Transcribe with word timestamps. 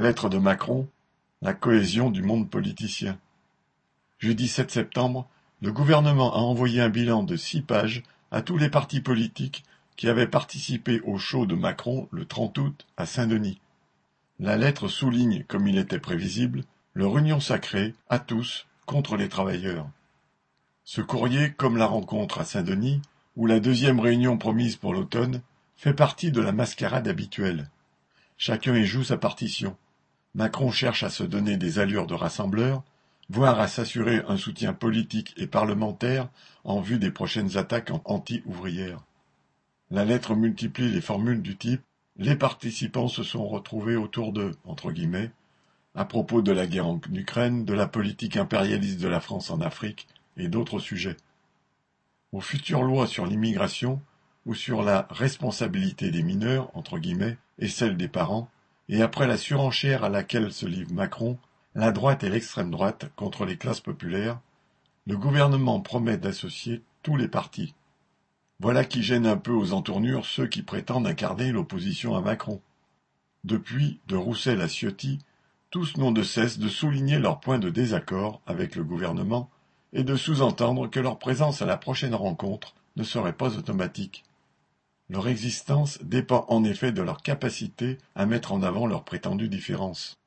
Lettre 0.00 0.30
de 0.30 0.38
Macron, 0.38 0.88
la 1.42 1.52
cohésion 1.52 2.10
du 2.10 2.22
monde 2.22 2.48
politicien. 2.48 3.18
Jeudi 4.18 4.48
7 4.48 4.70
septembre, 4.70 5.28
le 5.60 5.72
gouvernement 5.72 6.34
a 6.34 6.38
envoyé 6.38 6.80
un 6.80 6.88
bilan 6.88 7.22
de 7.22 7.36
six 7.36 7.60
pages 7.60 8.02
à 8.30 8.40
tous 8.40 8.56
les 8.56 8.70
partis 8.70 9.02
politiques 9.02 9.62
qui 9.96 10.08
avaient 10.08 10.26
participé 10.26 11.02
au 11.02 11.18
show 11.18 11.44
de 11.44 11.54
Macron 11.54 12.08
le 12.12 12.24
30 12.24 12.56
août 12.56 12.86
à 12.96 13.04
Saint-Denis. 13.04 13.60
La 14.38 14.56
lettre 14.56 14.88
souligne, 14.88 15.44
comme 15.46 15.68
il 15.68 15.76
était 15.76 15.98
prévisible, 15.98 16.64
leur 16.94 17.18
union 17.18 17.38
sacrée, 17.38 17.94
à 18.08 18.18
tous, 18.18 18.66
contre 18.86 19.18
les 19.18 19.28
travailleurs. 19.28 19.86
Ce 20.82 21.02
courrier, 21.02 21.52
comme 21.52 21.76
la 21.76 21.86
rencontre 21.86 22.40
à 22.40 22.46
Saint-Denis, 22.46 23.02
ou 23.36 23.44
la 23.44 23.60
deuxième 23.60 24.00
réunion 24.00 24.38
promise 24.38 24.76
pour 24.76 24.94
l'automne, 24.94 25.42
fait 25.76 25.92
partie 25.92 26.32
de 26.32 26.40
la 26.40 26.52
mascarade 26.52 27.06
habituelle. 27.06 27.68
Chacun 28.38 28.74
y 28.74 28.86
joue 28.86 29.04
sa 29.04 29.18
partition. 29.18 29.76
Macron 30.34 30.70
cherche 30.70 31.02
à 31.02 31.10
se 31.10 31.24
donner 31.24 31.56
des 31.56 31.78
allures 31.78 32.06
de 32.06 32.14
rassembleur, 32.14 32.82
voire 33.28 33.60
à 33.60 33.68
s'assurer 33.68 34.22
un 34.28 34.36
soutien 34.36 34.72
politique 34.72 35.34
et 35.36 35.46
parlementaire 35.46 36.28
en 36.64 36.80
vue 36.80 36.98
des 36.98 37.10
prochaines 37.10 37.56
attaques 37.56 37.92
anti-ouvrières. 38.04 39.02
La 39.90 40.04
lettre 40.04 40.34
multiplie 40.34 40.90
les 40.90 41.00
formules 41.00 41.42
du 41.42 41.56
type 41.56 41.82
les 42.16 42.36
participants 42.36 43.08
se 43.08 43.22
sont 43.22 43.48
retrouvés 43.48 43.96
autour 43.96 44.32
de, 44.32 44.54
entre 44.66 44.92
guillemets, 44.92 45.30
à 45.94 46.04
propos 46.04 46.42
de 46.42 46.52
la 46.52 46.66
guerre 46.66 46.86
en 46.86 47.00
Ukraine, 47.12 47.64
de 47.64 47.72
la 47.72 47.86
politique 47.86 48.36
impérialiste 48.36 49.00
de 49.00 49.08
la 49.08 49.20
France 49.20 49.50
en 49.50 49.60
Afrique 49.62 50.06
et 50.36 50.48
d'autres 50.48 50.80
sujets. 50.80 51.16
Aux 52.32 52.42
futures 52.42 52.82
lois 52.82 53.06
sur 53.06 53.26
l'immigration 53.26 54.02
ou 54.44 54.54
sur 54.54 54.82
la 54.82 55.06
responsabilité 55.10 56.10
des 56.10 56.22
mineurs, 56.22 56.70
entre 56.76 56.98
guillemets, 56.98 57.38
et 57.58 57.68
celle 57.68 57.96
des 57.96 58.08
parents, 58.08 58.50
et 58.90 59.02
après 59.02 59.28
la 59.28 59.36
surenchère 59.36 60.02
à 60.02 60.08
laquelle 60.08 60.52
se 60.52 60.66
livre 60.66 60.92
Macron, 60.92 61.38
la 61.76 61.92
droite 61.92 62.24
et 62.24 62.28
l'extrême 62.28 62.72
droite 62.72 63.08
contre 63.14 63.46
les 63.46 63.56
classes 63.56 63.80
populaires, 63.80 64.40
le 65.06 65.16
gouvernement 65.16 65.80
promet 65.80 66.16
d'associer 66.16 66.82
tous 67.04 67.16
les 67.16 67.28
partis. 67.28 67.72
Voilà 68.58 68.84
qui 68.84 69.04
gêne 69.04 69.26
un 69.26 69.36
peu 69.36 69.52
aux 69.52 69.72
entournures 69.72 70.26
ceux 70.26 70.48
qui 70.48 70.62
prétendent 70.62 71.06
incarner 71.06 71.52
l'opposition 71.52 72.16
à 72.16 72.20
Macron. 72.20 72.60
Depuis, 73.44 74.00
de 74.08 74.16
Roussel 74.16 74.60
à 74.60 74.66
Ciotti, 74.66 75.20
tous 75.70 75.96
n'ont 75.96 76.10
de 76.10 76.24
cesse 76.24 76.58
de 76.58 76.68
souligner 76.68 77.20
leur 77.20 77.38
point 77.38 77.60
de 77.60 77.70
désaccord 77.70 78.42
avec 78.44 78.74
le 78.74 78.82
gouvernement 78.82 79.48
et 79.92 80.02
de 80.02 80.16
sous-entendre 80.16 80.88
que 80.88 80.98
leur 80.98 81.20
présence 81.20 81.62
à 81.62 81.66
la 81.66 81.76
prochaine 81.76 82.14
rencontre 82.14 82.74
ne 82.96 83.04
serait 83.04 83.34
pas 83.34 83.56
automatique. 83.56 84.24
Leur 85.10 85.26
existence 85.26 85.98
dépend 86.02 86.46
en 86.48 86.62
effet 86.62 86.92
de 86.92 87.02
leur 87.02 87.20
capacité 87.20 87.98
à 88.14 88.26
mettre 88.26 88.52
en 88.52 88.62
avant 88.62 88.86
leurs 88.86 89.02
prétendues 89.02 89.48
différences. 89.48 90.20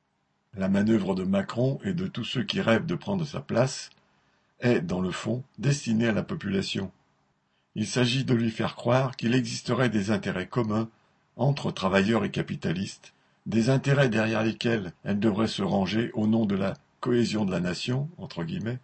La 0.54 0.68
manœuvre 0.68 1.14
de 1.14 1.24
Macron 1.24 1.78
et 1.84 1.94
de 1.94 2.06
tous 2.06 2.24
ceux 2.24 2.44
qui 2.44 2.60
rêvent 2.60 2.84
de 2.84 2.94
prendre 2.94 3.24
sa 3.24 3.40
place 3.40 3.88
est, 4.60 4.82
dans 4.82 5.00
le 5.00 5.10
fond, 5.10 5.42
destinée 5.56 6.08
à 6.08 6.12
la 6.12 6.22
population. 6.22 6.92
Il 7.74 7.86
s'agit 7.86 8.26
de 8.26 8.34
lui 8.34 8.50
faire 8.50 8.76
croire 8.76 9.16
qu'il 9.16 9.34
existerait 9.34 9.88
des 9.88 10.10
intérêts 10.10 10.48
communs 10.48 10.90
entre 11.36 11.70
travailleurs 11.70 12.26
et 12.26 12.30
capitalistes, 12.30 13.14
des 13.46 13.70
intérêts 13.70 14.10
derrière 14.10 14.42
lesquels 14.42 14.92
elle 15.02 15.18
devrait 15.18 15.48
se 15.48 15.62
ranger 15.62 16.10
au 16.12 16.26
nom 16.26 16.44
de 16.44 16.56
la 16.56 16.74
cohésion 17.00 17.46
de 17.46 17.52
la 17.52 17.60
nation, 17.60 18.10
entre 18.18 18.44
guillemets, 18.44 18.80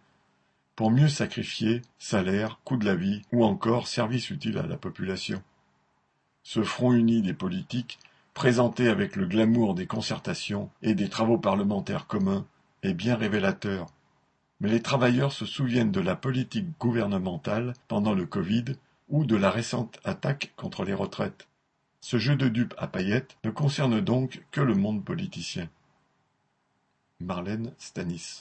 pour 0.75 0.89
mieux 0.89 1.09
sacrifier 1.09 1.83
salaire, 1.99 2.59
coût 2.63 2.77
de 2.77 2.85
la 2.85 2.95
vie 2.95 3.21
ou 3.31 3.45
encore 3.45 3.87
service 3.87 4.31
utile 4.31 4.57
à 4.57 4.65
la 4.65 4.77
population. 4.77 5.43
Ce 6.43 6.63
front 6.63 6.93
uni 6.93 7.21
des 7.21 7.33
politiques, 7.33 7.99
présenté 8.33 8.87
avec 8.87 9.15
le 9.15 9.25
glamour 9.25 9.75
des 9.75 9.87
concertations 9.87 10.69
et 10.81 10.95
des 10.95 11.09
travaux 11.09 11.37
parlementaires 11.37 12.07
communs, 12.07 12.45
est 12.83 12.93
bien 12.93 13.15
révélateur. 13.15 13.87
Mais 14.59 14.69
les 14.69 14.81
travailleurs 14.81 15.31
se 15.31 15.45
souviennent 15.45 15.91
de 15.91 15.99
la 15.99 16.15
politique 16.15 16.77
gouvernementale 16.79 17.73
pendant 17.87 18.13
le 18.13 18.25
Covid 18.25 18.65
ou 19.09 19.25
de 19.25 19.35
la 19.35 19.51
récente 19.51 19.99
attaque 20.03 20.53
contre 20.55 20.83
les 20.83 20.93
retraites. 20.93 21.47
Ce 21.99 22.17
jeu 22.17 22.35
de 22.35 22.47
dupes 22.47 22.73
à 22.77 22.87
paillettes 22.87 23.37
ne 23.43 23.51
concerne 23.51 24.01
donc 24.01 24.43
que 24.51 24.61
le 24.61 24.73
monde 24.73 25.03
politicien. 25.03 25.69
Marlène 27.19 27.73
Stanis 27.77 28.39